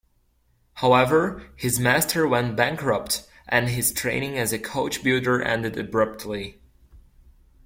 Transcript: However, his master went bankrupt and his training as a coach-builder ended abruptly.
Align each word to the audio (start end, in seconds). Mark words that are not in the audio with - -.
However, 0.73 1.43
his 1.55 1.79
master 1.79 2.27
went 2.27 2.55
bankrupt 2.55 3.29
and 3.47 3.69
his 3.69 3.93
training 3.93 4.35
as 4.35 4.51
a 4.51 4.57
coach-builder 4.57 5.43
ended 5.43 5.77
abruptly. 5.77 6.59